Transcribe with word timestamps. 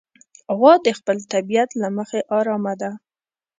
غوا 0.57 0.73
د 0.85 0.87
خپل 0.97 1.17
طبیعت 1.33 1.69
له 1.81 1.87
مخې 1.97 2.19
ارامه 2.37 2.73
ده. 2.81 2.91